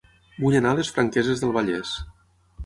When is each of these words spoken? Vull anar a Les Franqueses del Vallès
Vull 0.43 0.55
anar 0.59 0.71
a 0.75 0.79
Les 0.79 0.89
Franqueses 0.95 1.45
del 1.45 1.53
Vallès 1.59 1.93